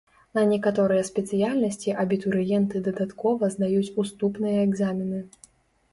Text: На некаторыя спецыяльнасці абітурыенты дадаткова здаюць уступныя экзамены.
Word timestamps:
На 0.35 0.43
некаторыя 0.51 1.03
спецыяльнасці 1.09 1.93
абітурыенты 2.05 2.83
дадаткова 2.89 3.53
здаюць 3.57 3.93
уступныя 4.05 4.59
экзамены. 4.67 5.25